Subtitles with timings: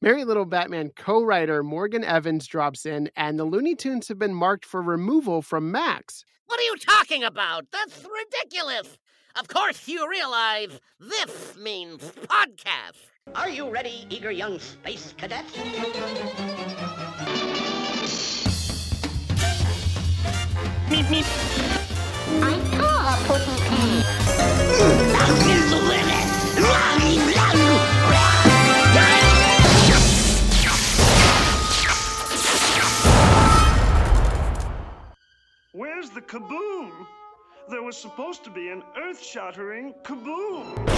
[0.00, 4.32] Merry Little Batman co writer Morgan Evans drops in, and the Looney Tunes have been
[4.32, 6.24] marked for removal from Max.
[6.46, 7.66] What are you talking about?
[7.72, 8.96] That's ridiculous.
[9.34, 13.08] Of course, you realize this means podcast.
[13.34, 15.52] Are you ready, eager young space cadets?
[20.88, 21.26] Meep, meep.
[22.40, 23.58] I saw a pussy
[25.12, 26.18] That is the limit.
[35.98, 36.92] Where's the kaboom?
[37.68, 40.88] There was supposed to be an earth shattering kaboom.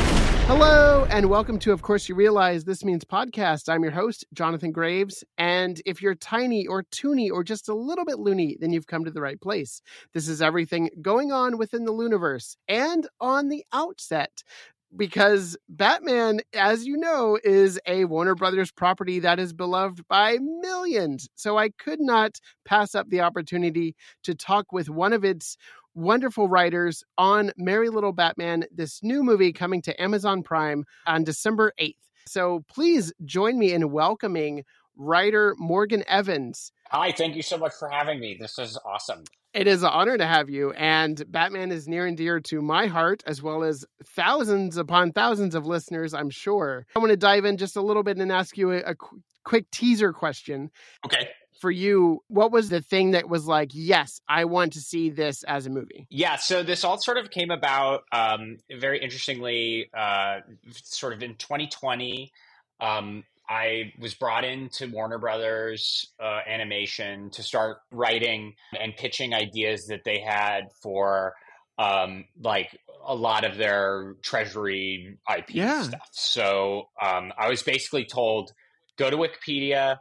[0.46, 3.70] Hello, and welcome to Of Course You Realize This Means Podcast.
[3.70, 5.24] I'm your host, Jonathan Graves.
[5.38, 9.06] And if you're tiny or toony or just a little bit loony, then you've come
[9.06, 9.80] to the right place.
[10.12, 14.42] This is everything going on within the Looniverse and on the outset.
[14.96, 21.28] Because Batman, as you know, is a Warner Brothers property that is beloved by millions.
[21.36, 25.56] So I could not pass up the opportunity to talk with one of its
[25.94, 31.72] wonderful writers on Merry Little Batman, this new movie coming to Amazon Prime on December
[31.80, 31.94] 8th.
[32.26, 34.64] So please join me in welcoming
[35.00, 36.72] writer Morgan Evans.
[36.90, 38.36] Hi, thank you so much for having me.
[38.38, 39.24] This is awesome.
[39.52, 42.86] It is an honor to have you, and Batman is near and dear to my
[42.86, 46.86] heart, as well as thousands upon thousands of listeners, I'm sure.
[46.94, 49.22] I want to dive in just a little bit and ask you a, a qu-
[49.44, 50.70] quick teaser question.
[51.04, 51.30] Okay.
[51.60, 55.42] For you, what was the thing that was like, yes, I want to see this
[55.42, 56.06] as a movie?
[56.10, 60.40] Yeah, so this all sort of came about um, very interestingly, uh,
[60.72, 62.32] sort of in 2020.
[62.80, 69.86] Um, I was brought into Warner Brothers uh, Animation to start writing and pitching ideas
[69.88, 71.34] that they had for
[71.76, 75.82] um, like a lot of their treasury IP Yeah.
[75.82, 76.08] stuff.
[76.12, 78.52] So um, I was basically told
[78.96, 79.96] go to Wikipedia,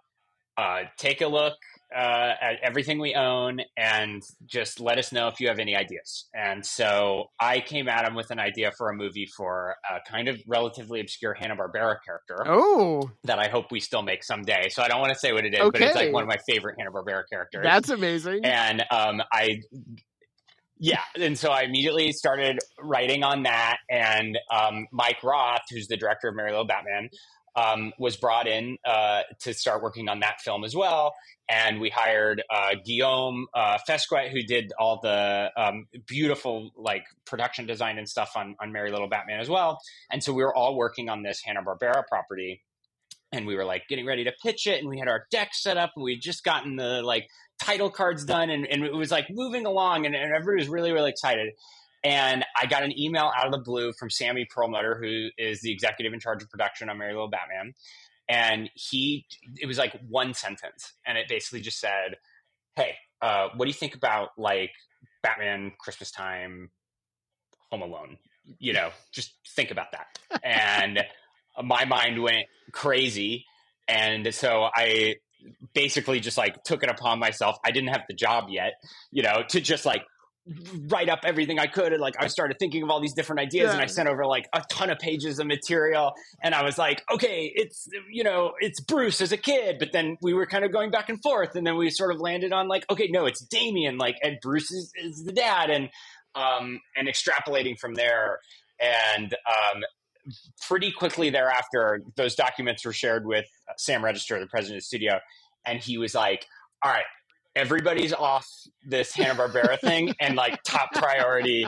[0.56, 1.56] uh, take a look
[1.96, 6.28] uh, at everything we own, and just let us know if you have any ideas.
[6.36, 10.28] And so I came at him with an idea for a movie for a kind
[10.28, 14.70] of relatively obscure Hanna Barbera character Oh, that I hope we still make someday.
[14.70, 16.38] So I don't want to say what it is, but it's like one of my
[16.48, 17.64] favorite Hanna Barbera characters.
[17.64, 18.46] that's amazing.
[18.46, 19.60] and um, I,
[20.82, 23.78] yeah, and so I immediately started writing on that.
[23.90, 27.10] And um, Mike Roth, who's the director of Merry Little Batman,
[27.56, 31.16] um, was brought in uh, to start working on that film as well.
[31.50, 37.66] And we hired uh, Guillaume uh, Fesquet, who did all the um, beautiful like production
[37.66, 39.80] design and stuff on, on Merry Little Batman as well.
[40.12, 42.62] And so we were all working on this Hanna Barbera property,
[43.32, 45.78] and we were like getting ready to pitch it, and we had our deck set
[45.78, 47.28] up, and we would just gotten the like
[47.60, 50.92] title cards done, and, and it was like moving along, and, and everybody was really
[50.92, 51.54] really excited.
[52.04, 55.72] And I got an email out of the blue from Sammy Perlmutter, who is the
[55.72, 57.74] executive in charge of production on Merry Little Batman.
[58.30, 59.26] And he,
[59.60, 60.94] it was like one sentence.
[61.06, 62.18] And it basically just said,
[62.76, 64.72] Hey, uh, what do you think about like
[65.24, 66.70] Batman, Christmas time,
[67.72, 68.18] Home Alone?
[68.60, 70.42] You know, just think about that.
[70.44, 71.04] and
[71.64, 73.46] my mind went crazy.
[73.88, 75.16] And so I
[75.74, 77.58] basically just like took it upon myself.
[77.66, 78.74] I didn't have the job yet,
[79.12, 80.04] you know, to just like
[80.88, 81.94] write up everything I could.
[81.94, 84.48] And like I started thinking of all these different ideas and I sent over like
[84.54, 86.14] a ton of pages of material.
[86.42, 89.78] And I was like, okay, it's, you know, it's Bruce as a kid.
[89.80, 91.56] But then we were kind of going back and forth.
[91.56, 94.72] And then we sort of landed on like, okay, no, it's Damien, like, and Bruce
[94.72, 95.70] is, is the dad.
[95.70, 95.90] And,
[96.36, 98.40] um, and extrapolating from there.
[98.80, 99.84] And, um,
[100.68, 103.46] pretty quickly thereafter, those documents were shared with
[103.78, 105.20] Sam Register, the president of the studio.
[105.66, 106.46] And he was like,
[106.84, 107.06] all right,
[107.56, 108.48] everybody's off
[108.86, 111.68] this Hanna Barbera thing, and like top priority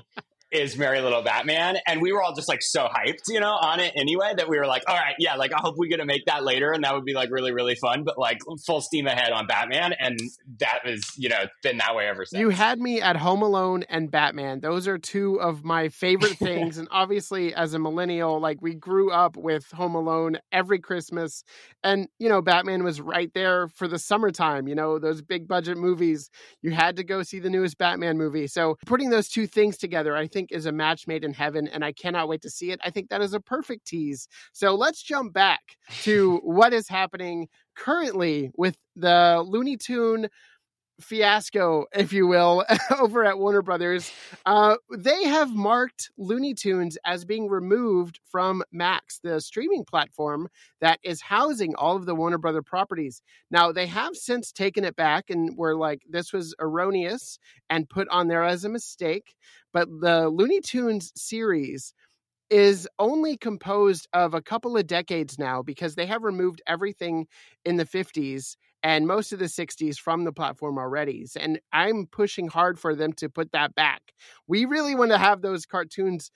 [0.52, 1.78] is Merry Little Batman.
[1.88, 4.58] And we were all just like so hyped, you know, on it anyway, that we
[4.58, 6.84] were like, all right, yeah, like I hope we get to make that later, and
[6.84, 8.04] that would be like really, really fun.
[8.04, 10.20] But like full steam ahead on Batman, and
[10.60, 12.40] that was, you know, been that way ever since.
[12.40, 14.60] You had me at Home Alone and Batman.
[14.60, 16.78] Those are two of my favorite things.
[16.78, 21.44] and obviously, as a millennial, like we grew up with Home Alone every Christmas.
[21.84, 25.78] And, you know, Batman was right there for the summertime, you know, those big budget
[25.78, 26.30] movies.
[26.62, 28.48] You had to go see the newest Batman movie.
[28.48, 31.68] So putting those two things together, I think, is a match made in heaven.
[31.68, 32.80] And I cannot wait to see it.
[32.84, 34.28] I think that is a perfect tease.
[34.54, 35.62] So let's jump back
[36.04, 40.28] to what is happening currently with the Looney Tune
[41.02, 42.66] fiasco, if you will,
[43.00, 44.12] over at Warner Brothers.
[44.46, 50.48] Uh, they have marked Looney Tunes as being removed from Max, the streaming platform
[50.80, 53.22] that is housing all of the Warner Brother properties.
[53.50, 57.40] Now, they have since taken it back and were like, this was erroneous
[57.70, 59.36] and put on there as a mistake.
[59.74, 61.94] But the Looney Tunes series
[62.52, 67.26] is only composed of a couple of decades now because they have removed everything
[67.64, 71.26] in the 50s and most of the 60s from the platform already.
[71.40, 74.02] And I'm pushing hard for them to put that back.
[74.48, 76.32] We really want to have those cartoons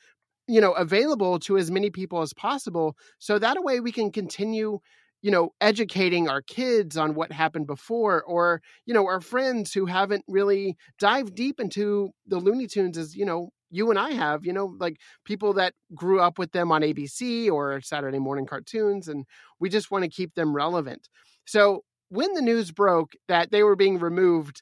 [0.47, 4.79] you know available to as many people as possible so that way we can continue
[5.21, 9.85] you know educating our kids on what happened before or you know our friends who
[9.85, 14.45] haven't really dived deep into the looney tunes as you know you and i have
[14.45, 19.07] you know like people that grew up with them on abc or saturday morning cartoons
[19.07, 19.25] and
[19.59, 21.09] we just want to keep them relevant
[21.45, 24.61] so when the news broke that they were being removed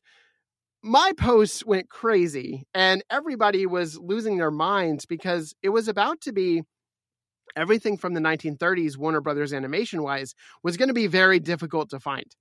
[0.83, 6.33] my posts went crazy and everybody was losing their minds because it was about to
[6.33, 6.61] be
[7.55, 11.99] everything from the 1930s warner brothers animation wise was going to be very difficult to
[12.01, 12.35] find.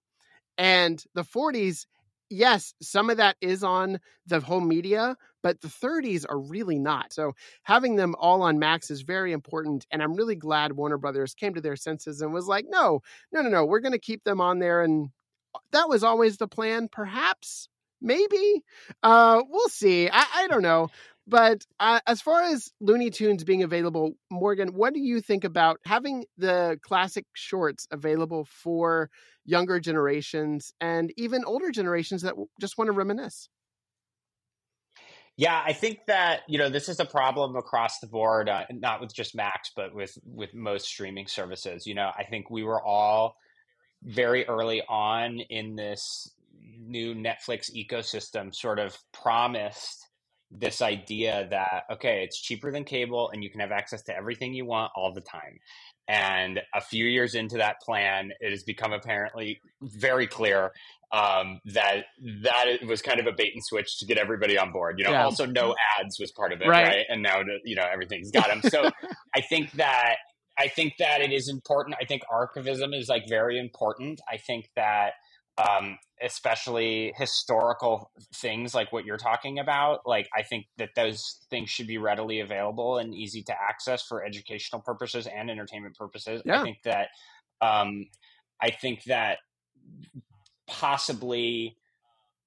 [0.58, 1.86] And the 40s
[2.32, 7.12] yes some of that is on the home media but the 30s are really not.
[7.12, 7.32] So
[7.64, 11.54] having them all on max is very important and i'm really glad warner brothers came
[11.54, 13.00] to their senses and was like no
[13.32, 15.10] no no no we're going to keep them on there and
[15.72, 16.88] that was always the plan.
[16.90, 17.68] Perhaps
[18.00, 18.62] maybe
[19.02, 20.08] uh we'll see.
[20.10, 20.88] I, I don't know
[21.26, 25.78] but uh, as far as looney tunes being available morgan what do you think about
[25.86, 29.10] having the classic shorts available for
[29.44, 33.48] younger generations and even older generations that just want to reminisce
[35.36, 39.00] yeah, I think that you know this is a problem across the board, uh, not
[39.00, 41.86] with just Max, but with with most streaming services.
[41.86, 43.36] You know, I think we were all
[44.02, 46.30] very early on in this
[46.78, 50.06] new Netflix ecosystem sort of promised
[50.58, 54.54] this idea that okay it's cheaper than cable and you can have access to everything
[54.54, 55.58] you want all the time.
[56.08, 60.72] And a few years into that plan it has become apparently very clear
[61.12, 62.04] um, that
[62.42, 64.98] that was kind of a bait and switch to get everybody on board.
[64.98, 65.24] You know yeah.
[65.24, 67.06] also no ads was part of it right, right?
[67.08, 68.90] and now you know everything's got them so
[69.34, 70.16] i think that
[70.58, 71.96] i think that it is important.
[72.00, 74.20] I think archivism is like very important.
[74.30, 75.12] I think that
[75.58, 80.00] um, especially historical things like what you're talking about.
[80.06, 84.24] Like, I think that those things should be readily available and easy to access for
[84.24, 86.42] educational purposes and entertainment purposes.
[86.44, 86.60] Yeah.
[86.60, 87.08] I think that,
[87.60, 88.06] um,
[88.60, 89.38] I think that
[90.66, 91.76] possibly,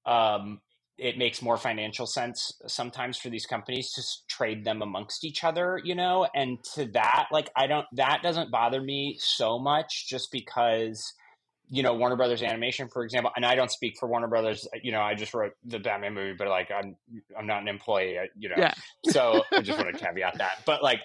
[0.04, 0.60] um,
[0.98, 4.02] it makes more financial sense sometimes for these companies to
[4.34, 8.50] trade them amongst each other, you know, and to that, like, I don't, that doesn't
[8.50, 11.12] bother me so much just because,
[11.68, 14.68] you know Warner Brothers Animation, for example, and I don't speak for Warner Brothers.
[14.82, 16.96] You know, I just wrote the Batman movie, but like I'm
[17.38, 18.18] I'm not an employee.
[18.38, 18.74] You know, yeah.
[19.10, 20.62] so I just want to caveat that.
[20.64, 21.00] But like,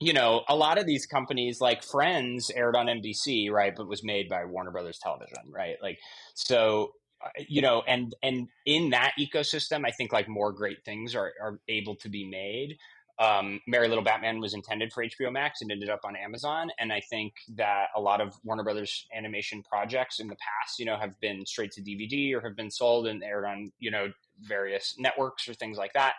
[0.00, 4.04] you know, a lot of these companies, like Friends, aired on NBC, right, but was
[4.04, 5.76] made by Warner Brothers Television, right?
[5.80, 5.98] Like,
[6.34, 6.92] so
[7.24, 11.32] uh, you know, and and in that ecosystem, I think like more great things are
[11.40, 12.76] are able to be made
[13.18, 16.70] um, Merry Little Batman was intended for HBO Max and ended up on Amazon.
[16.78, 20.84] And I think that a lot of Warner Brothers animation projects in the past, you
[20.84, 24.12] know, have been straight to DVD or have been sold and aired on, you know,
[24.42, 26.14] various networks or things like that.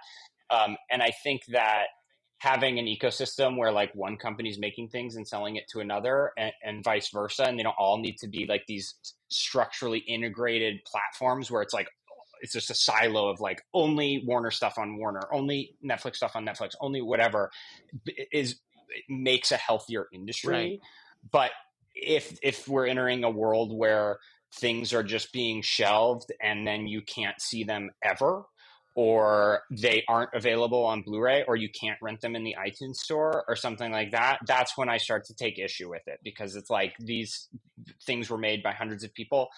[0.49, 1.88] Um, and I think that
[2.39, 6.51] having an ecosystem where like one company's making things and selling it to another and,
[6.63, 8.95] and vice versa, and they don't all need to be like these
[9.29, 11.88] structurally integrated platforms where it's like
[12.41, 16.45] it's just a silo of like only Warner stuff on Warner, only Netflix stuff on
[16.45, 17.51] Netflix, only whatever
[18.31, 18.59] is
[19.09, 20.53] makes a healthier industry.
[20.53, 20.79] Right.
[21.31, 21.51] But
[21.95, 24.19] if if we're entering a world where
[24.55, 28.45] things are just being shelved and then you can't see them ever
[28.95, 33.44] or they aren't available on Blu-ray or you can't rent them in the iTunes store
[33.47, 36.71] or something like that, that's when I start to take issue with it because it's
[36.71, 37.47] like these
[38.06, 39.49] things were made by hundreds of people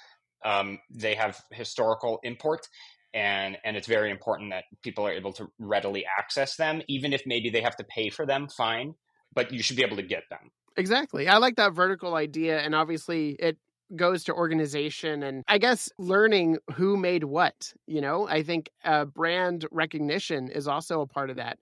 [0.46, 2.67] um, they have historical import
[3.13, 7.24] and and it's very important that people are able to readily access them even if
[7.25, 8.93] maybe they have to pay for them fine
[9.34, 10.51] but you should be able to get them.
[10.75, 11.27] Exactly.
[11.27, 13.58] I like that vertical idea and obviously it
[13.96, 18.27] goes to organization and i guess learning who made what you know?
[18.27, 21.58] I think uh, brand recognition is also a part of that.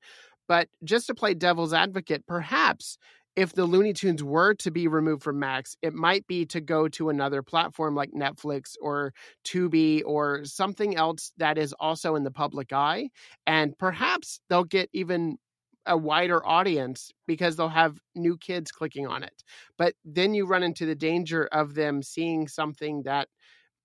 [0.48, 2.98] But just to play devil's advocate perhaps
[3.38, 6.88] if the Looney Tunes were to be removed from Max, it might be to go
[6.90, 9.14] to another platform like Netflix or
[9.46, 13.10] Tubi or something else that is also in the public eye.
[13.46, 15.38] And perhaps they'll get even
[15.86, 19.44] a wider audience because they'll have new kids clicking on it.
[19.78, 23.28] But then you run into the danger of them seeing something that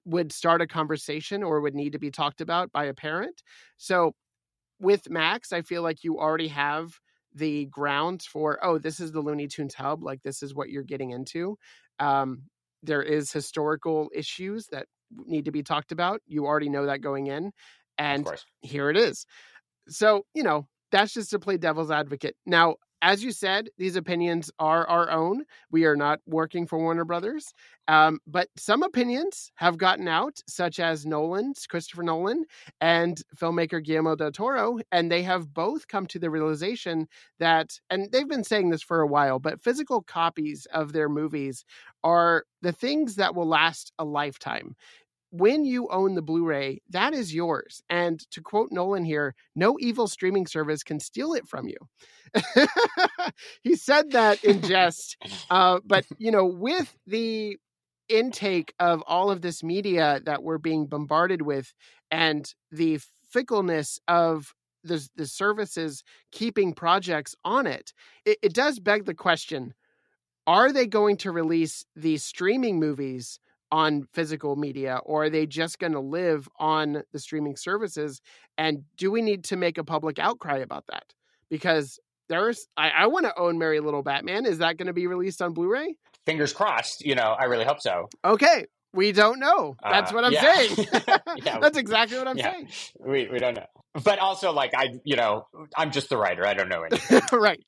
[0.06, 3.42] would start a conversation or would need to be talked about by a parent.
[3.76, 4.14] So
[4.80, 6.98] with Max, I feel like you already have
[7.34, 10.82] the grounds for oh this is the looney tunes hub like this is what you're
[10.82, 11.56] getting into.
[11.98, 12.42] Um,
[12.82, 17.26] there is historical issues that need to be talked about you already know that going
[17.26, 17.52] in
[17.98, 18.26] and
[18.60, 19.26] here it is.
[19.88, 22.36] So you know that's just to play devil's advocate.
[22.46, 25.44] Now as you said, these opinions are our own.
[25.70, 27.52] We are not working for Warner Brothers.
[27.88, 32.44] Um, but some opinions have gotten out, such as Nolan's, Christopher Nolan,
[32.80, 34.78] and filmmaker Guillermo del Toro.
[34.92, 37.08] And they have both come to the realization
[37.40, 41.64] that, and they've been saying this for a while, but physical copies of their movies
[42.04, 44.76] are the things that will last a lifetime
[45.32, 47.82] when you own the Blu-ray, that is yours.
[47.88, 51.78] And to quote Nolan here, no evil streaming service can steal it from you.
[53.62, 55.16] he said that in jest,
[55.50, 57.56] uh, but you know, with the
[58.08, 61.72] intake of all of this media that we're being bombarded with,
[62.10, 64.52] and the fickleness of
[64.84, 67.92] the the services keeping projects on it,
[68.26, 69.74] it, it does beg the question:
[70.46, 73.38] Are they going to release these streaming movies?
[73.72, 78.20] On physical media or are they just going to live on the streaming services
[78.58, 81.04] and do we need to make a public outcry about that
[81.48, 81.98] because
[82.28, 85.42] there's i, I want to own merry little batman is that going to be released
[85.42, 87.04] on blu-ray Fingers crossed.
[87.04, 88.08] You know, I really hope so.
[88.24, 90.54] okay we don't know that's Uh, what i'm yeah.
[90.54, 90.86] saying
[91.44, 91.58] Yeah.
[91.60, 92.52] that's exactly what i'm Yeah.
[92.52, 92.68] saying
[92.98, 93.66] We we don't know.
[94.04, 95.46] But also, like I, you know,
[95.76, 96.46] I'm just the writer.
[96.46, 97.20] I don't know anything.
[97.38, 97.62] right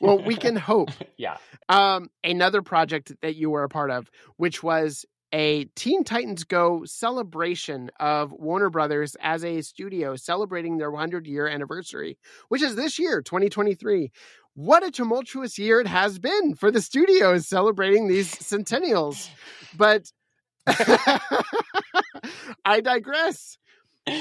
[0.00, 1.38] well we can hope yeah.
[1.68, 6.84] um another project that you were a part of which was a Teen Titans Go
[6.86, 12.16] celebration of Warner Brothers as a studio celebrating their 100 year anniversary,
[12.48, 14.10] which is this year, 2023.
[14.58, 19.30] What a tumultuous year it has been for the studios celebrating these centennials.
[19.76, 20.10] But
[22.64, 23.56] I digress.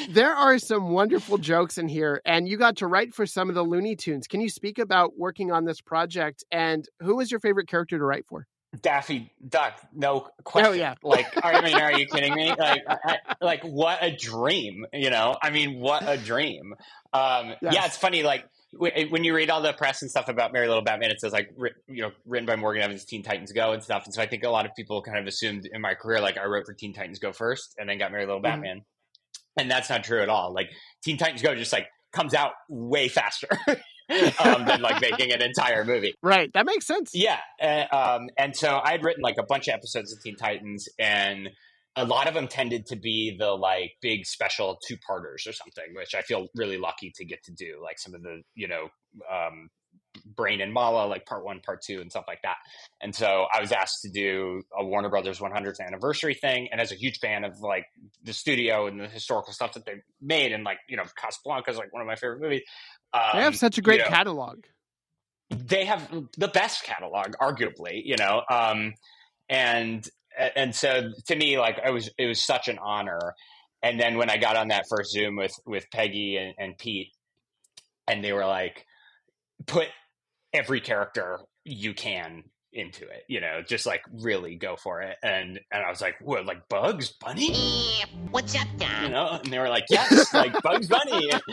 [0.10, 3.56] There are some wonderful jokes in here, and you got to write for some of
[3.56, 4.28] the Looney Tunes.
[4.28, 8.06] Can you speak about working on this project and who was your favorite character to
[8.06, 8.46] write for?
[8.80, 10.72] Daffy Duck, no question.
[10.72, 10.94] Oh, yeah.
[11.02, 12.54] Like, I mean, are you kidding me?
[12.60, 15.36] Like, I, like what a dream, you know?
[15.42, 16.76] I mean, what a dream.
[17.12, 17.74] Um, Yes.
[17.74, 18.22] Yeah, it's funny.
[18.22, 21.32] Like when you read all the press and stuff about Merry Little Batman, it says
[21.32, 21.50] like,
[21.88, 24.04] you know, written by Morgan Evans, Teen Titans Go and stuff.
[24.06, 26.38] And so I think a lot of people kind of assumed in my career, like
[26.38, 28.44] I wrote for Teen Titans Go first and then got Merry Little Mhm.
[28.44, 28.82] Batman.
[29.58, 30.54] And that's not true at all.
[30.54, 30.70] Like
[31.04, 35.84] Teen Titans Go just like comes out way faster um, than like making an entire
[35.84, 36.14] movie.
[36.22, 37.12] Right, that makes sense.
[37.14, 40.88] Yeah, uh, um, and so I'd written like a bunch of episodes of Teen Titans,
[41.00, 41.50] and
[41.98, 45.94] a lot of them tended to be the like big special two parters or something,
[45.96, 47.82] which I feel really lucky to get to do.
[47.84, 48.88] Like some of the you know
[49.30, 49.70] um,
[50.36, 52.58] Brain and Mallah, like part one, part two, and stuff like that.
[53.02, 56.92] And so I was asked to do a Warner Brothers 100th anniversary thing, and as
[56.92, 57.86] a huge fan of like
[58.24, 61.78] the studio and the historical stuff that they made, and like you know Casablanca is
[61.78, 62.62] like one of my favorite movies.
[63.14, 64.66] Um, They have such a great you know, catalog.
[65.50, 68.94] they have the best catalog arguably you know um
[69.48, 70.10] and
[70.56, 73.34] and so to me like it was it was such an honor.
[73.84, 77.12] And then when i got on that first zoom with with peggy and, and pete
[78.08, 78.86] and they were like
[79.66, 79.88] put
[80.54, 82.44] every character you can
[82.74, 85.18] into it you know just like really go for it.
[85.24, 88.04] And and i was like what like bugs bunny?
[88.30, 88.68] What's up,
[89.02, 91.30] you know and they were like yes like bugs bunny.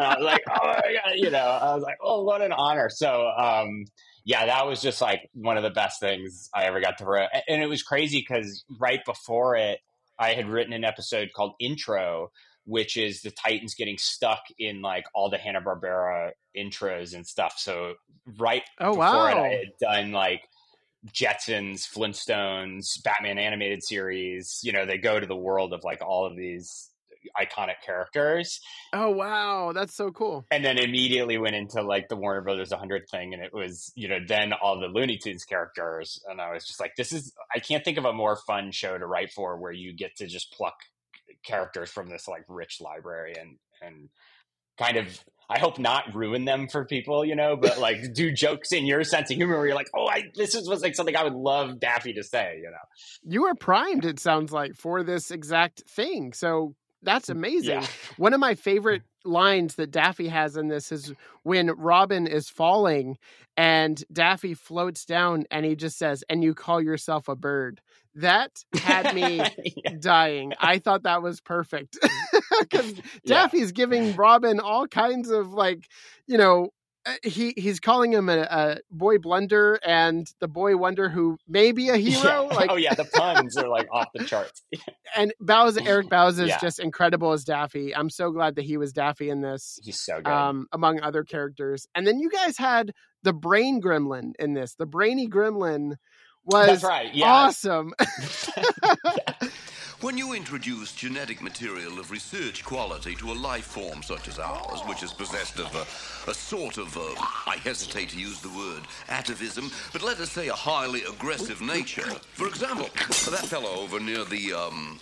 [0.00, 2.52] And I was like, oh my god, you know, I was like, oh, what an
[2.52, 2.88] honor.
[2.88, 3.84] So, um,
[4.24, 7.28] yeah, that was just like one of the best things I ever got to write,
[7.48, 9.80] and it was crazy because right before it,
[10.18, 12.30] I had written an episode called Intro,
[12.70, 17.54] which is the Titans getting stuck in like all the Hanna Barbera intros and stuff.
[17.58, 17.94] So,
[18.38, 19.44] right Oh, before it, wow.
[19.44, 20.42] I had done like
[21.08, 24.60] Jetsons, Flintstones, Batman animated series.
[24.62, 26.86] You know, they go to the world of like all of these
[27.38, 28.60] iconic characters
[28.94, 30.46] Oh wow, that's so cool.
[30.50, 34.08] and then immediately went into like the Warner Brothers 100 thing, and it was you
[34.08, 37.58] know then all the Looney Tunes characters, and I was just like, this is I
[37.58, 40.50] can't think of a more fun show to write for where you get to just
[40.52, 40.76] pluck
[41.44, 44.08] characters from this like rich library and and
[44.78, 45.06] kind of
[45.50, 49.02] I hope not ruin them for people, you know, but like do jokes in your
[49.02, 51.34] sense of humor where you're like, oh, I this is was like something I would
[51.34, 52.76] love Daffy to say, you know.
[53.24, 56.32] You were primed, it sounds like, for this exact thing.
[56.34, 57.80] So that's mm, amazing.
[57.80, 57.86] Yeah.
[58.16, 63.18] One of my favorite lines that Daffy has in this is when Robin is falling
[63.56, 67.80] and Daffy floats down and he just says, and you call yourself a bird.
[68.16, 69.92] That had me Yeah.
[70.00, 70.52] dying.
[70.58, 71.96] I thought that was perfect
[72.60, 72.92] because
[73.24, 73.42] Yeah.
[73.42, 75.86] Daffy's giving Robin all kinds of like,
[76.26, 76.70] you know,
[77.06, 81.72] uh, he he's calling him a, a boy blunder and the boy wonder who may
[81.72, 82.48] be a hero.
[82.50, 82.54] Yeah.
[82.54, 84.62] Like, oh yeah, the puns are like off the charts.
[85.16, 86.58] and Bauza, Eric Bauza is Yeah.
[86.60, 87.96] just incredible as Daffy.
[87.96, 90.30] I'm so glad that he was Daffy in this, He's so good.
[90.30, 91.86] um, among other characters.
[91.94, 94.74] And then you guys had the brain gremlin in this.
[94.74, 95.94] The brainy gremlin
[96.44, 97.14] was That's right.
[97.14, 97.48] Yeah.
[97.48, 97.94] awesome.
[100.00, 104.80] When you introduce genetic material of research quality to a life form such as ours,
[104.86, 107.02] which is possessed of a, a sort of, uh,
[107.46, 112.06] I hesitate to use the word atavism, but let us say a highly aggressive nature.
[112.32, 112.86] For example,
[113.30, 115.00] that fellow over near the, um,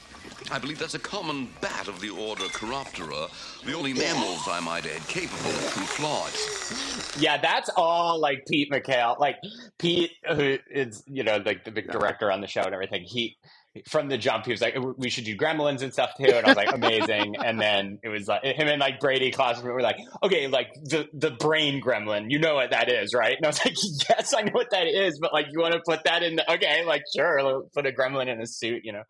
[0.51, 3.29] I believe that's a common bat of the order Chiroptera,
[3.65, 7.21] the only mammals, I might add, capable of true flight.
[7.21, 9.17] Yeah, that's all like Pete Michail.
[9.19, 9.37] Like
[9.79, 13.03] Pete, who is you know like the big director on the show and everything.
[13.03, 13.37] He
[13.87, 16.49] from the jump, he was like, "We should do Gremlins and stuff too," and I
[16.51, 19.97] was like, "Amazing!" and then it was like him and like Brady Klaus were like,
[20.23, 23.65] "Okay, like the the brain Gremlin, you know what that is, right?" And I was
[23.65, 23.75] like,
[24.09, 26.53] "Yes, I know what that is, but like, you want to put that in the
[26.55, 29.03] okay, like sure, put a Gremlin in a suit, you know."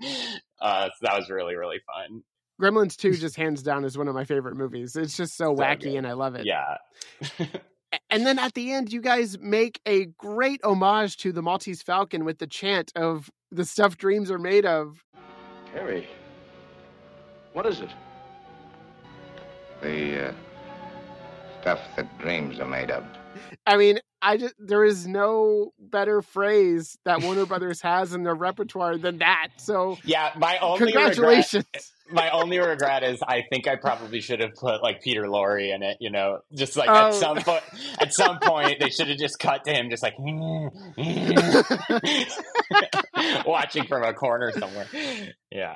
[0.61, 2.23] Uh, so that was really really fun.
[2.61, 4.97] Gremlins 2 just hands down is one of my favorite movies.
[4.97, 5.95] It's just so, So wacky good.
[5.95, 6.45] and I love it.
[6.45, 6.79] Yeah.
[8.11, 12.25] And then at the end, you guys make a great homage to the Maltese Falcon
[12.27, 15.03] with the chant of the stuff dreams are made of.
[15.73, 16.09] Harry,
[17.53, 17.91] what is it?
[19.83, 20.33] The uh,
[21.61, 23.05] stuff that dreams are made of.
[23.67, 28.35] I mean, I just there is no better phrase that Warner Brothers has in their
[28.35, 29.49] repertoire than that.
[29.59, 31.65] So Yeah, my only congratulations.
[31.67, 35.75] regret, my only regret is I think I probably should have put like Peter Lorre
[35.75, 35.97] in it.
[36.01, 37.09] You know, just like Oh.
[37.09, 37.63] at some point,
[38.01, 40.19] at some point they should have just cut to him, just like
[43.47, 44.87] watching from a corner somewhere.
[45.51, 45.75] Yeah,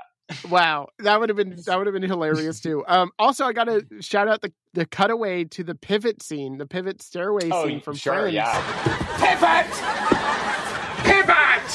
[0.48, 2.84] Wow, that would have been that would have been hilarious too.
[2.86, 6.66] Um, also, I got to shout out the the cutaway to the pivot scene, the
[6.66, 8.34] pivot stairway oh scene from sure, Friends.
[8.34, 9.16] yeah.
[9.18, 10.71] Pivot!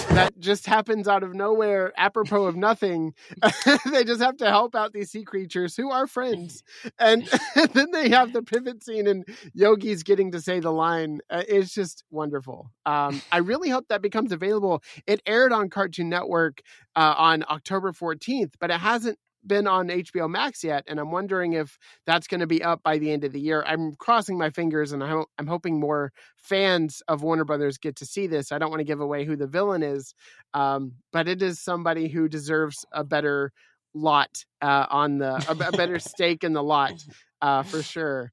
[0.09, 3.13] That just happens out of nowhere, apropos of nothing.
[3.91, 6.63] they just have to help out these sea creatures who are friends,
[6.99, 7.29] and,
[7.73, 11.19] then they have the pivot scene, and Yogi's getting to say the line.
[11.29, 12.71] Uh, it's just wonderful.
[12.85, 14.81] Um, I really hope that becomes available.
[15.05, 16.61] It aired on Cartoon Network
[16.95, 21.53] uh, on October fourteenth, but it hasn't been on HBO Max yet, and I'm wondering
[21.53, 23.63] if that's going to be up by the end of the year.
[23.65, 28.05] I'm crossing my fingers, and I'm, I'm hoping more fans of Warner Brothers get to
[28.05, 28.51] see this.
[28.51, 30.13] I don't want to give away who the villain is,
[30.53, 33.51] um, but it is somebody who deserves a better
[33.93, 36.93] lot uh, on the a, a better stake in the lot
[37.41, 38.31] uh, for sure.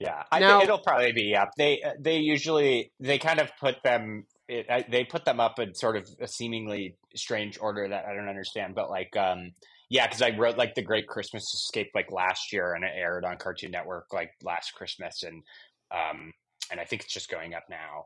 [0.00, 1.50] Yeah, I Now- think it'll probably be up.
[1.56, 4.26] They they usually they kind of put them.
[4.48, 8.14] It, I, they put them up in sort of a seemingly strange order that I
[8.14, 8.74] don't understand.
[8.74, 9.52] But like, um,
[9.90, 13.24] yeah, because I wrote like the Great Christmas Escape like last year, and it aired
[13.24, 15.42] on Cartoon Network like last Christmas, and
[15.90, 16.32] um,
[16.70, 18.04] and I think it's just going up now.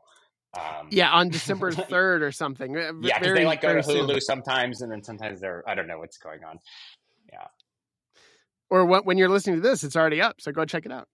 [0.55, 2.75] Um, Yeah, on December third or something.
[2.75, 4.21] yeah, because they like go to Hulu soon.
[4.21, 6.59] sometimes, and then sometimes they're I don't know what's going on.
[7.31, 7.47] Yeah.
[8.69, 11.07] Or what, when you're listening to this, it's already up, so go check it out.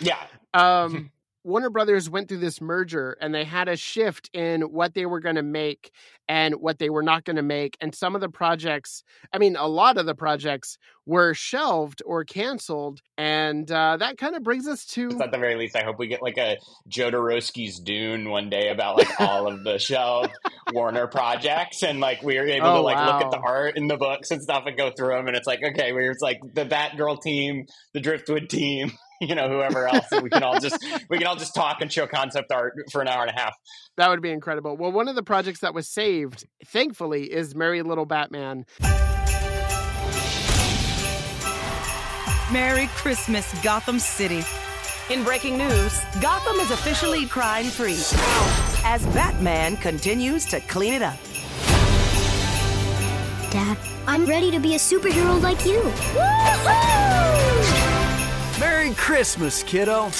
[0.00, 0.18] Yeah,
[0.54, 1.10] um,
[1.46, 5.20] Warner Brothers went through this merger and they had a shift in what they were
[5.20, 5.92] going to make
[6.28, 7.76] and what they were not going to make.
[7.80, 10.76] And some of the projects, I mean, a lot of the projects
[11.06, 13.00] were shelved or canceled.
[13.16, 15.08] And uh, that kind of brings us to.
[15.22, 16.58] at the very least, I hope we get like a
[16.90, 20.32] Jodorowsky's Dune one day about like all of the shelved
[20.72, 23.86] Warner projects, and like we were able Oh, to like look at the art in
[23.86, 26.40] the books and stuff and go through them, and it's like okay, where it's like
[26.54, 31.18] the Batgirl team, the Driftwood team, you know, whoever else, we can all just we
[31.18, 33.54] can all just talk and show concept art for an hour and a half.
[33.96, 34.76] That would be incredible.
[34.76, 38.66] Well, one of the projects that was saved, thankfully, is Merry Little Batman.
[42.52, 44.44] Merry Christmas, Gotham City.
[45.10, 47.98] In breaking news, Gotham is officially crime free
[48.84, 51.18] as Batman continues to clean it up.
[53.50, 55.82] Dad, I'm ready to be a superhero like you.
[58.60, 60.02] Merry Christmas, kiddo.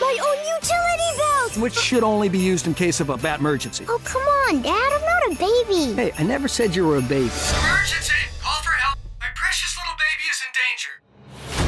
[0.00, 1.58] My own utility belt!
[1.58, 3.84] Which should only be used in case of a bat emergency.
[3.86, 4.92] Oh, come on, Dad.
[4.94, 5.92] I'm not a baby.
[5.92, 7.30] Hey, I never said you were a baby.
[7.60, 8.31] Emergency!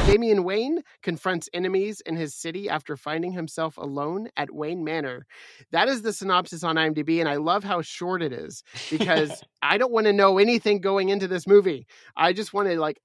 [0.07, 5.27] Damian Wayne confronts enemies in his city after finding himself alone at Wayne Manor.
[5.73, 9.79] That is the synopsis on IMDb, and I love how short it is because I
[9.79, 11.87] don't want to know anything going into this movie.
[12.17, 13.01] I just want to like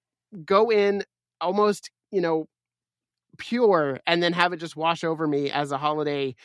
[0.45, 1.03] go in
[1.39, 2.47] almost, you know,
[3.37, 6.35] pure and then have it just wash over me as a holiday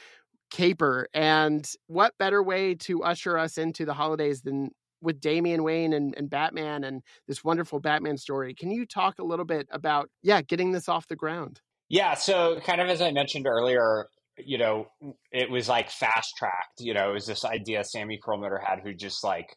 [0.50, 1.08] caper.
[1.12, 4.70] And what better way to usher us into the holidays than
[5.04, 8.54] with Damian Wayne and, and Batman and this wonderful Batman story.
[8.54, 11.60] Can you talk a little bit about, yeah, getting this off the ground?
[11.88, 14.88] Yeah, so kind of as I mentioned earlier, you know,
[15.30, 16.80] it was like fast tracked.
[16.80, 19.56] You know, it was this idea Sammy Perlmutter had, who just like,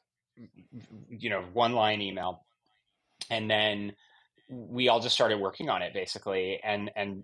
[1.10, 2.46] you know, one line email,
[3.32, 3.94] and then
[4.50, 7.24] we all just started working on it basically, and and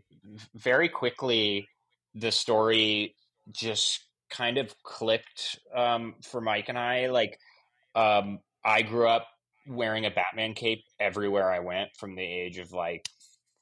[0.56, 1.68] very quickly
[2.16, 3.16] the story
[3.52, 7.08] just kind of clicked um, for Mike and I.
[7.08, 7.38] Like,
[7.95, 9.27] um, I grew up
[9.67, 13.08] wearing a Batman cape everywhere I went from the age of like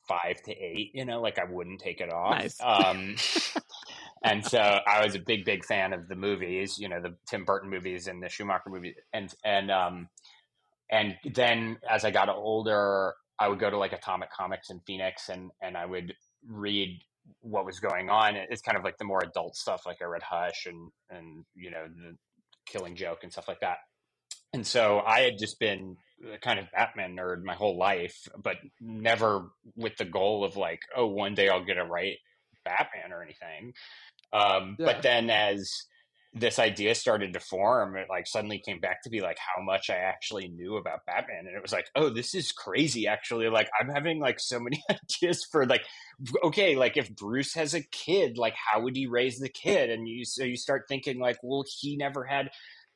[0.07, 0.91] five to eight.
[0.93, 2.39] You know, like I wouldn't take it off.
[2.39, 2.57] Nice.
[2.61, 3.15] Um,
[4.23, 6.77] and so I was a big, big fan of the movies.
[6.77, 10.09] You know, the Tim Burton movies and the Schumacher movies, and and um,
[10.89, 15.29] and then as I got older, I would go to like Atomic Comics in Phoenix,
[15.29, 16.13] and and I would
[16.47, 17.01] read
[17.41, 18.35] what was going on.
[18.35, 21.71] It's kind of like the more adult stuff, like I read Hush and and you
[21.71, 22.15] know the
[22.65, 23.77] Killing Joke and stuff like that.
[24.53, 25.97] And so I had just been
[26.33, 30.81] a kind of Batman nerd my whole life, but never with the goal of like,
[30.95, 32.17] oh, one day I'll get to write
[32.65, 33.73] Batman or anything.
[34.33, 34.85] Um, Yeah.
[34.85, 35.71] But then as
[36.33, 39.89] this idea started to form, it like suddenly came back to be like how much
[39.89, 41.45] I actually knew about Batman.
[41.47, 43.49] And it was like, oh, this is crazy actually.
[43.49, 45.83] Like I'm having like so many ideas for like
[46.43, 49.89] okay, like if Bruce has a kid, like how would he raise the kid?
[49.89, 52.49] And you so you start thinking like, well, he never had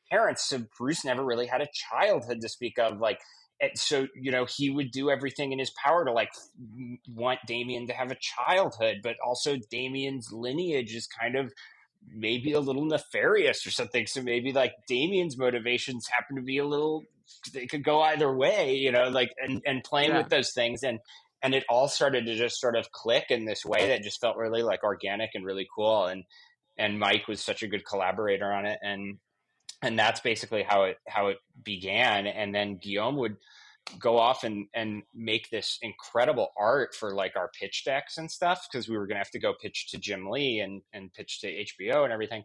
[0.10, 3.00] parents, so Bruce never really had a childhood to speak of.
[3.00, 3.20] Like,
[3.62, 6.30] and so you know, he would do everything in his power to like
[7.08, 11.54] want Damien to have a childhood, but also Damien's lineage is kind of
[12.08, 14.06] maybe a little nefarious or something.
[14.08, 17.04] So maybe like Damien's motivations happen to be a little
[17.54, 20.20] they could go either way, you know, like and, and playing Yeah.
[20.20, 21.00] with those things and
[21.42, 24.38] and it all started to just sort of click in this way that just felt
[24.38, 26.24] really like organic and really cool and
[26.78, 29.18] and Mike was such a good collaborator on it and
[29.82, 33.38] and that's basically how it how it began and then Guillaume would
[34.00, 38.68] go off and and make this incredible art for like our pitch decks and stuff
[38.70, 41.42] because we were going to have to go pitch to Jim Lee and and pitch
[41.42, 42.44] to HBO and everything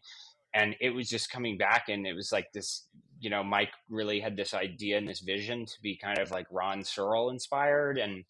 [0.52, 2.86] and it was just coming back and it was like this
[3.20, 6.46] you know Mike really had this idea and this vision to be kind of like
[6.50, 8.24] Ron Searle inspired and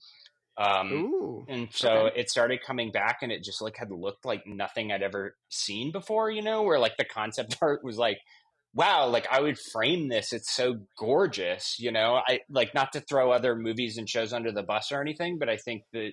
[0.57, 1.47] um Ooh.
[1.49, 2.21] and so okay.
[2.21, 5.91] it started coming back and it just like had looked like nothing I'd ever seen
[5.91, 8.19] before, you know, where like the concept art was like,
[8.75, 10.33] wow, like I would frame this.
[10.33, 12.21] It's so gorgeous, you know.
[12.27, 15.49] I like not to throw other movies and shows under the bus or anything, but
[15.49, 16.13] I think that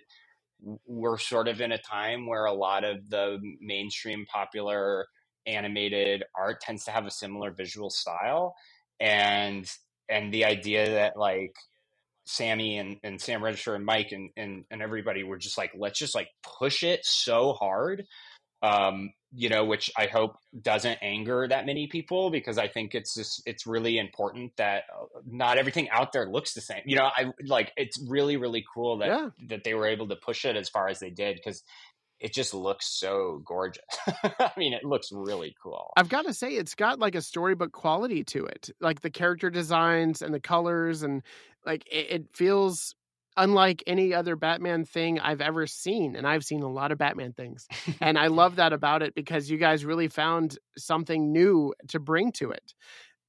[0.86, 5.08] we're sort of in a time where a lot of the mainstream popular
[5.46, 8.54] animated art tends to have a similar visual style
[9.00, 9.70] and
[10.10, 11.54] and the idea that like
[12.26, 15.98] Sammy and, and Sam Register and Mike and, and, and everybody were just like, let's
[15.98, 16.28] just like
[16.60, 18.04] push it so hard.
[18.62, 23.14] Um, you know, which I hope doesn't anger that many people because I think it's
[23.14, 26.82] just, it's really important that uh, not everything out there looks the same.
[26.86, 29.30] You know, I like, it's really, really cool that, Yeah.
[29.50, 31.62] that they were able to push it as far as they did because
[32.20, 33.84] it just looks so gorgeous.
[34.40, 35.94] I mean, it looks really cool.
[35.96, 38.72] I've got to say, it's got like a storybook quality to it.
[38.82, 41.22] Like the character designs and the colors, and
[41.64, 42.96] like it, it feels
[43.38, 46.16] unlike any other Batman thing I've ever seen.
[46.16, 47.68] And I've seen a lot of Batman things.
[48.02, 52.32] and I love that about it because you guys really found something new to bring
[52.34, 52.74] to it.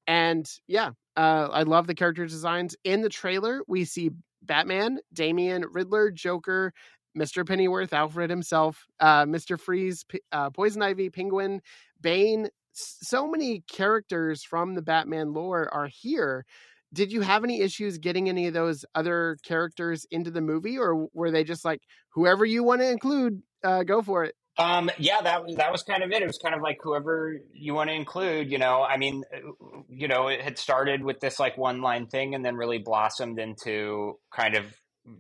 [0.07, 2.75] And yeah, uh, I love the character designs.
[2.83, 4.11] In the trailer, we see
[4.42, 6.73] Batman, Damian, Riddler, Joker,
[7.16, 7.44] Mr.
[7.44, 9.61] Pennyworth, Alfred himself, uh, Mr.
[9.61, 11.61] Freeze, P- uh, Poison Ivy, Penguin,
[12.01, 12.49] Bane.
[12.73, 16.47] So many characters from the Batman lore are here.
[16.92, 21.09] Did you have any issues getting any of those other characters into the movie, or
[21.12, 21.83] were they just like
[22.14, 24.35] whoever you want to include, uh, go for it?
[24.59, 26.20] Um, yeah, that was that was kind of it.
[26.20, 28.51] It was kind of like whoever you want to include.
[28.51, 32.09] You know, I mean, uh, you know, it had started with this like one line
[32.09, 34.64] thing, and then really blossomed into kind of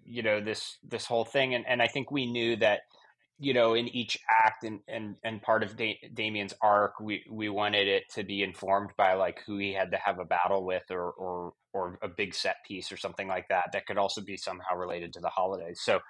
[0.04, 1.54] you know this this whole thing.
[1.54, 2.80] And and I think we knew that
[3.38, 7.48] you know in each act and and and part of da- Damien's arc, we we
[7.48, 10.84] wanted it to be informed by like who he had to have a battle with,
[10.90, 13.70] or or or a big set piece or something like that.
[13.72, 15.80] That could also be somehow related to the holidays.
[15.82, 16.00] So.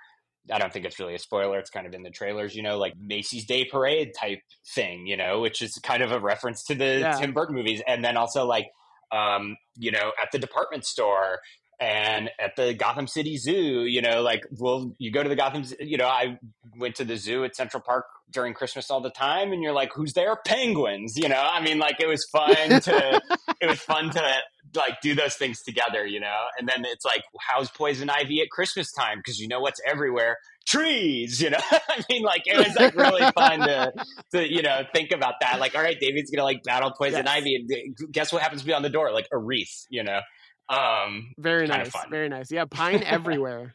[0.51, 1.59] I don't think it's really a spoiler.
[1.59, 4.39] It's kind of in the trailers, you know, like Macy's Day Parade type
[4.75, 7.13] thing, you know, which is kind of a reference to the Yeah.
[7.13, 7.83] Tim Burton movies.
[7.87, 8.69] And then also like,
[9.13, 11.41] um, you know, at the department store
[11.81, 15.65] and at the Gotham City Zoo, you know, like, well, you go to the Gotham,
[15.81, 16.39] you know, I
[16.77, 19.93] went to the zoo at Central Park during Christmas all the time, and you're like,
[19.95, 20.37] who's there?
[20.45, 21.41] Penguins, you know.
[21.41, 23.21] I mean, like, it was fun to,
[23.61, 24.33] it was fun to
[24.75, 26.37] like do those things together, you know.
[26.59, 29.19] And then it's like, how's Poison Ivy at Christmas time?
[29.19, 30.37] Because you know what's everywhere
[30.67, 33.91] trees you know i mean like it was like really fun to
[34.31, 37.37] to you know think about that like all right david's gonna like battle poison Yes.
[37.37, 40.03] ivy and uh, guess what happens to be on the door like a wreath you
[40.03, 40.21] know
[40.69, 42.11] um Very nice, fun.
[42.11, 42.51] very nice.
[42.51, 43.75] Yeah, pine everywhere.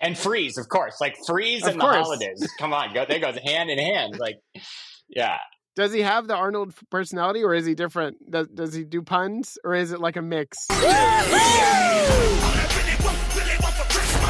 [0.00, 1.96] and freeze of course like freeze Of and course.
[1.96, 4.36] the holidays come on go they goes hand in hand like
[5.08, 5.38] yeah
[5.74, 8.16] Does he have the Arnold personality, or is he different?
[8.30, 10.66] Does, does he do puns, or is it like a mix?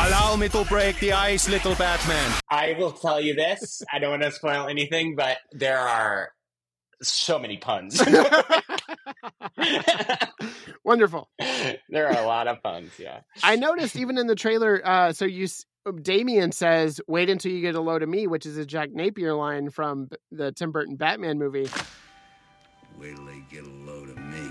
[0.07, 2.31] Allow me to break the ice, little Batman.
[2.51, 6.31] i will tell you this i don't want to spoil anything but there are
[7.03, 8.01] so many puns
[10.85, 11.29] Wonderful.
[11.89, 12.93] there are a lot of puns.
[12.99, 13.21] Yeah.
[13.43, 14.81] I noticed even in the trailer.
[14.85, 15.65] Uh, so you, s-
[16.03, 19.35] Damien says, "Wait until you get a load of me," which is a Jack Napier
[19.35, 21.69] line from the Tim Burton Batman movie.
[22.99, 24.49] Wait till they get a load of me.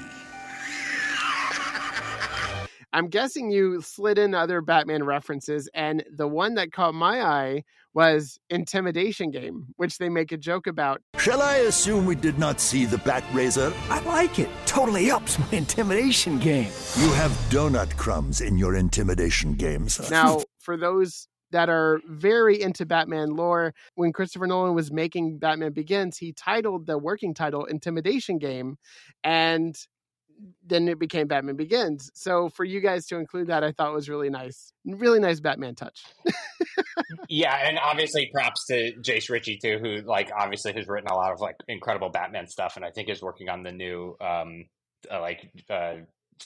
[2.93, 7.63] I'm guessing you slid in other Batman references, and the one that caught my eye
[7.93, 11.01] was Intimidation Game, which they make a joke about.
[11.27, 13.73] Shall I assume we did not see the Bat Razor?
[13.89, 14.47] I like it.
[14.65, 16.71] Totally ups my intimidation game.
[16.97, 20.09] You have donut crumbs in your intimidation games.
[20.09, 25.73] Now, for those that are very into Batman lore, when Christopher Nolan was making Batman
[25.73, 28.77] Begins, he titled the working title Intimidation Game,
[29.21, 29.75] and
[30.65, 32.11] then it became Batman Begins.
[32.13, 34.71] So for you guys to include that, I thought was really nice.
[34.85, 36.03] Really nice Batman touch.
[37.29, 41.31] yeah, and obviously props to Jase Ricci too, who like obviously has written a lot
[41.33, 44.65] of like incredible Batman stuff, and I think is working on the new um
[45.11, 45.95] uh, like uh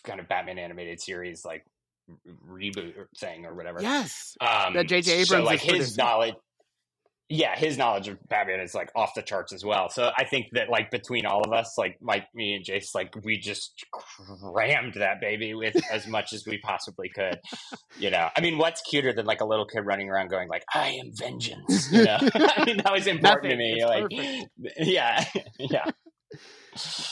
[0.04, 1.66] kind of Batman animated series like
[2.48, 3.82] reboot thing or whatever.
[3.82, 5.12] Yes, um, that J.J.
[5.12, 6.06] Abrams So like is his producing.
[6.06, 6.36] knowledge.
[7.34, 9.90] Yeah, his knowledge of Batman is like off the charts as well.
[9.90, 13.14] So I think that like between all of us, like Mike, me, and Jase, like
[13.24, 13.86] we just
[14.42, 17.40] crammed that baby with as much as we possibly could.
[17.98, 20.66] You know, I mean, what's cuter than like a little kid running around going like,
[20.74, 23.76] "I am vengeance." You know, I mean that was important to me.
[23.78, 24.78] It's like, perfect.
[24.80, 25.24] yeah,
[25.58, 25.86] yeah.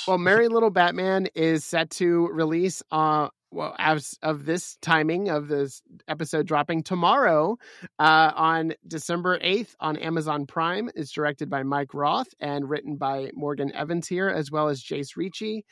[0.05, 5.47] well, Merry Little Batman is set to release uh well as of this timing of
[5.47, 7.57] this episode dropping tomorrow
[7.97, 10.89] uh on December 8th on Amazon Prime.
[10.95, 15.17] It's directed by Mike Roth and written by Morgan Evans here as well as Jase
[15.17, 15.65] Ricci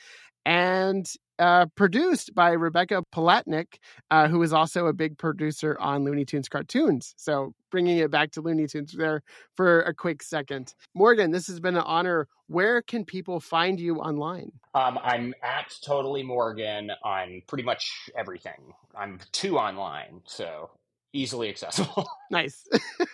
[0.47, 3.79] and uh, produced by Rebecca Palatnik,
[4.09, 7.13] uh, who is also a big producer on Looney Tunes cartoons.
[7.17, 9.21] So bringing it back to Looney Tunes there
[9.55, 10.73] for a quick second.
[10.95, 12.29] Morgan, this has been an honor.
[12.47, 14.53] Where can people find you online?
[14.73, 18.73] Um, I'm at Totally Morgan on pretty much everything.
[18.97, 20.69] I'm two online, so
[21.13, 22.07] easily accessible.
[22.29, 22.67] Nice.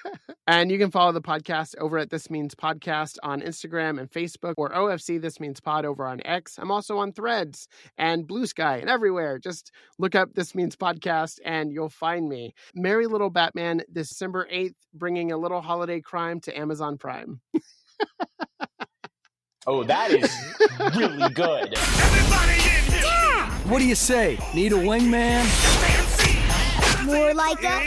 [0.48, 4.56] and you can follow the podcast over at This Means Podcast on Instagram and Facebook
[4.58, 6.58] or OFC This Means Pod over on X.
[6.58, 9.38] I'm also on Threads and Blue Sky and everywhere.
[9.38, 12.56] Just look up This Means Podcast and you'll find me.
[12.74, 17.40] Merry Little Batman, December 8th, bringing a little holiday crime to Amazon Prime.
[19.68, 20.36] oh, that is
[20.98, 21.78] really good.
[23.70, 24.40] What do you say?
[24.56, 25.93] Need a wingman?
[27.06, 27.82] More like a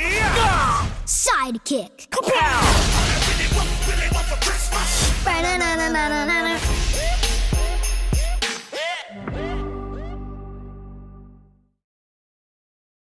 [1.06, 2.10] sidekick.
[5.24, 6.85] Ba-na-na-na-na-na.